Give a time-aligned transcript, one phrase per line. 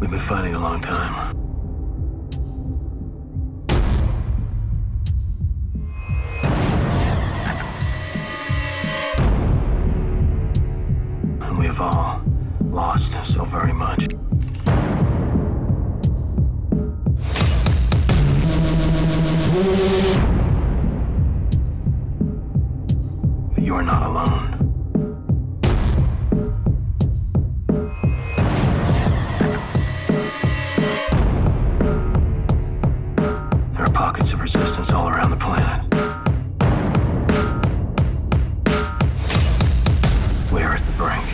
[0.00, 1.36] We've been fighting a long time.
[11.42, 12.22] And we have all
[12.62, 14.06] lost so very much.
[23.54, 24.47] But you are not alone.
[34.58, 35.84] Resistance all around the planet.
[40.52, 41.24] We are at the brink.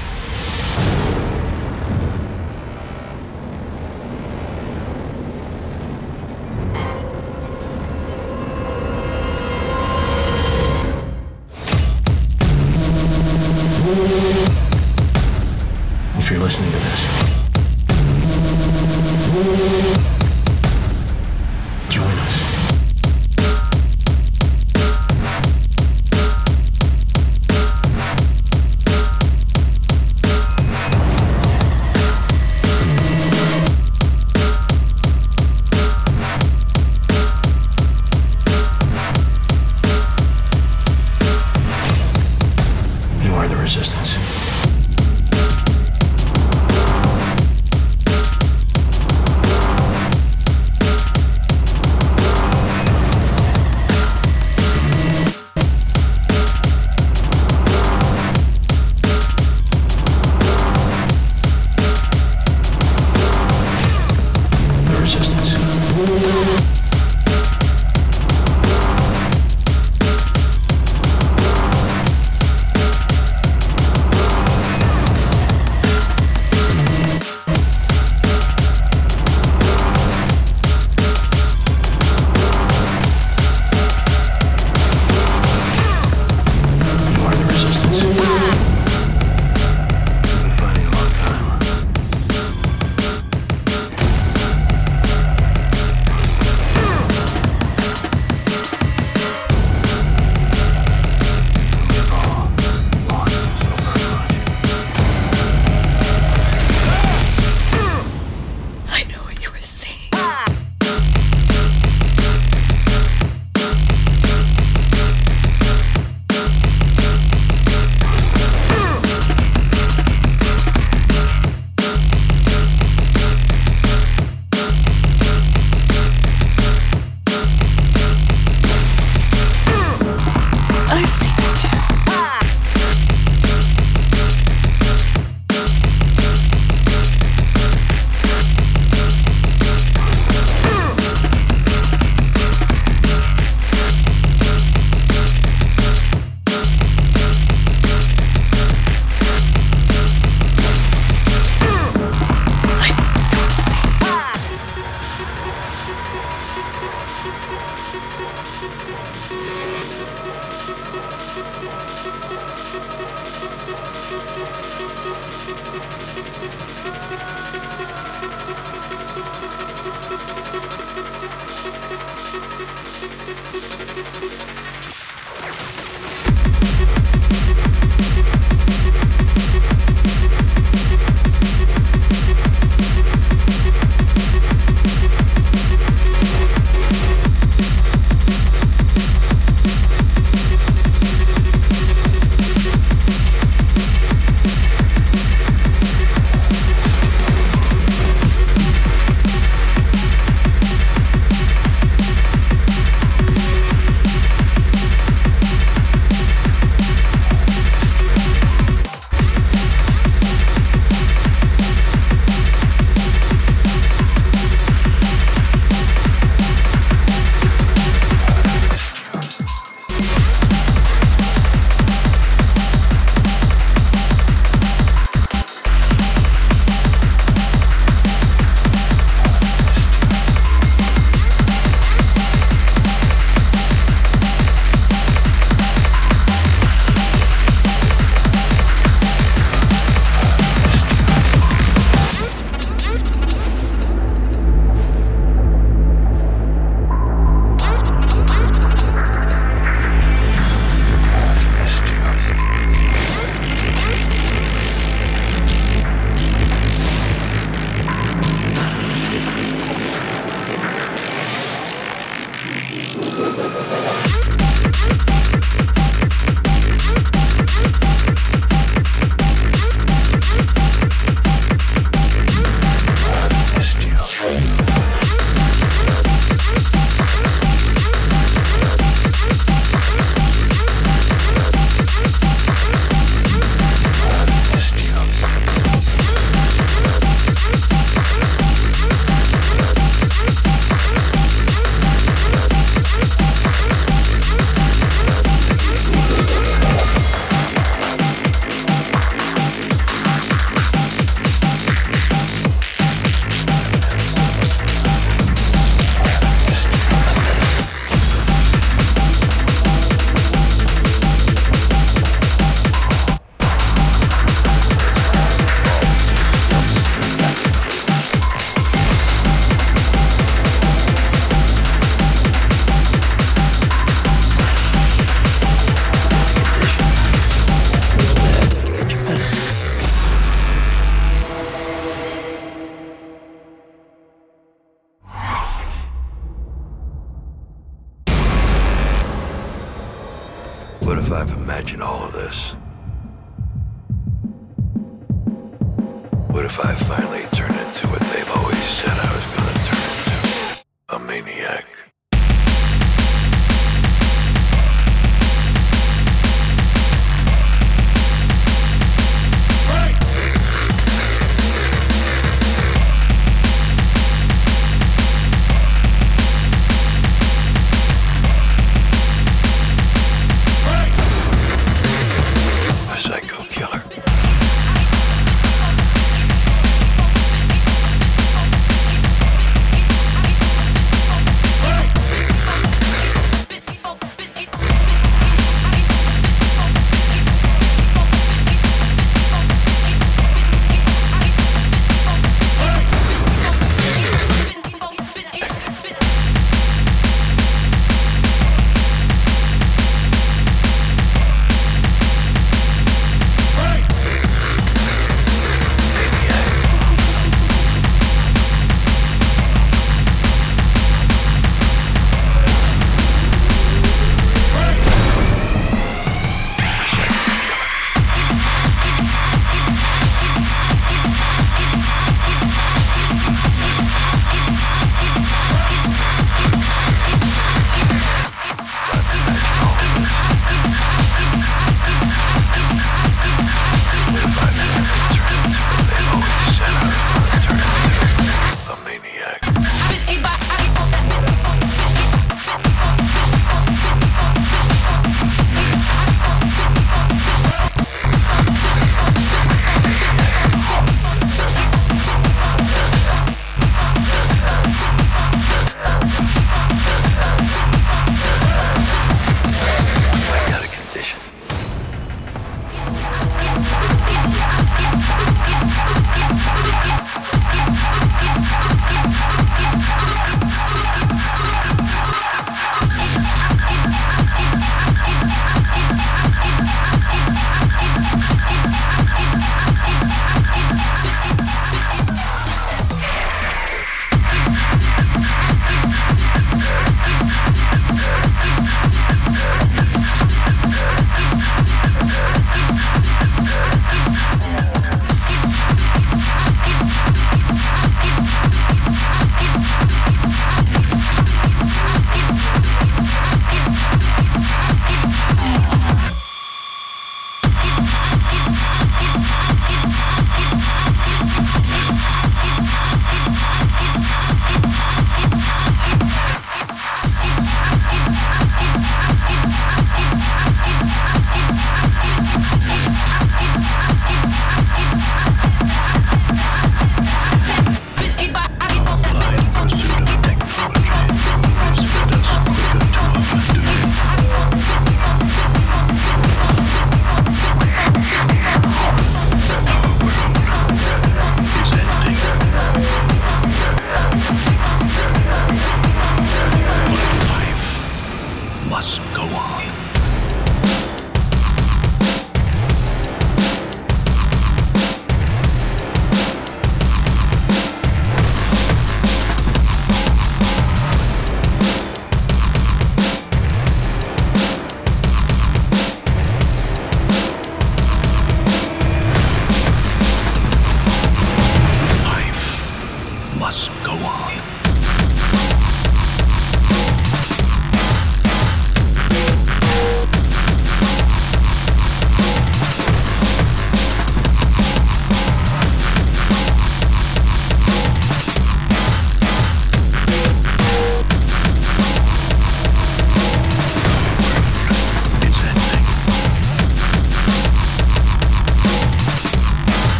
[16.18, 17.04] If you're listening to this,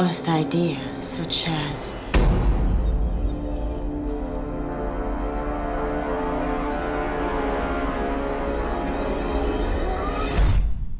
[0.00, 1.94] smallest idea, such as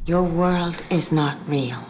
[0.04, 1.89] Your world is not real.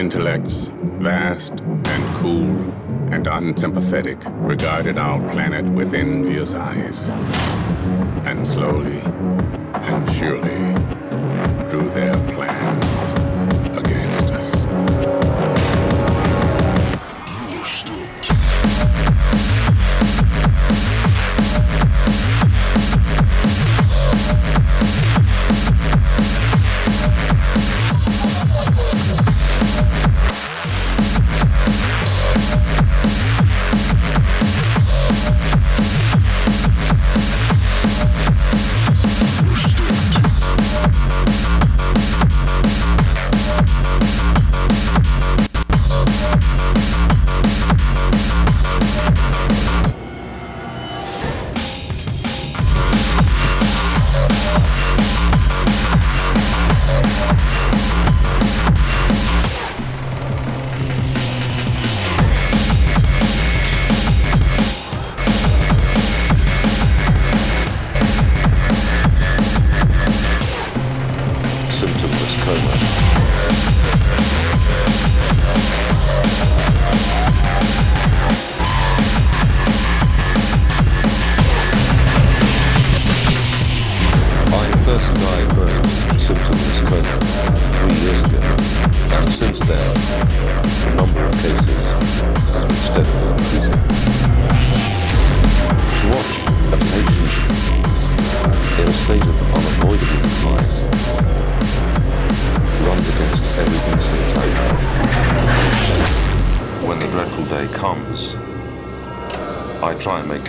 [0.00, 2.56] intellects, vast and cool
[3.12, 6.98] and unsympathetic, regarded our planet with envious eyes.
[8.24, 9.00] And slowly
[9.74, 10.74] and surely
[11.68, 12.89] drew their plans.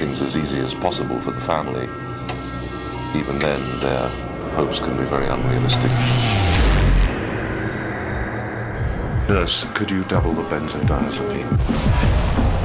[0.02, 1.84] Things as easy as possible for the family.
[3.16, 4.08] Even then, their
[4.58, 5.92] hopes can be very unrealistic.
[9.30, 12.61] Nurse, could you double the benzodiazepine?